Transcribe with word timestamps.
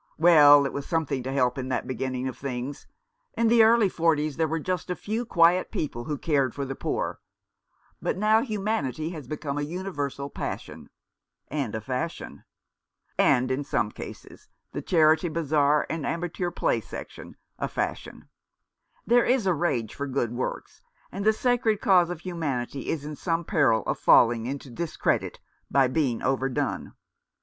Well, 0.17 0.65
it 0.65 0.73
was 0.73 0.87
something 0.87 1.21
to 1.21 1.31
help 1.31 1.59
in 1.59 1.69
that 1.69 1.85
beginning 1.85 2.27
of 2.27 2.35
things. 2.35 2.87
In 3.37 3.49
the 3.49 3.61
early 3.61 3.87
forties 3.87 4.35
there 4.35 4.47
were 4.47 4.59
just 4.59 4.89
a 4.89 4.95
few 4.95 5.25
quiet 5.25 5.69
people 5.69 6.05
who 6.05 6.17
cared 6.17 6.55
for 6.55 6.65
the 6.65 6.73
poor; 6.73 7.19
but 8.01 8.17
now 8.17 8.41
humanity 8.41 9.11
has 9.11 9.27
become 9.27 9.59
a 9.59 9.61
universal 9.61 10.27
passion" 10.27 10.89
"And 11.49 11.75
a 11.75 11.81
fashion." 11.81 12.45
"And 13.19 13.51
in 13.51 13.63
some 13.63 13.91
cases— 13.91 14.49
the 14.73 14.81
Charity 14.81 15.29
Bazaar 15.29 15.85
and 15.87 16.03
amateur 16.03 16.49
play 16.49 16.81
section— 16.81 17.35
a 17.59 17.67
fashion. 17.67 18.27
There 19.05 19.23
is 19.25 19.45
a 19.45 19.53
rage 19.53 19.93
for 19.93 20.07
good 20.07 20.31
works, 20.31 20.81
and 21.11 21.23
the 21.23 21.31
sacred 21.31 21.79
cause 21.79 22.09
of 22.09 22.21
humanity 22.21 22.89
is 22.89 23.05
in 23.05 23.15
some 23.15 23.43
peril 23.45 23.83
of 23.85 23.99
falling 23.99 24.47
into 24.47 24.71
discredit 24.71 25.39
by 25.69 25.87
being 25.87 26.23
overdone. 26.23 26.93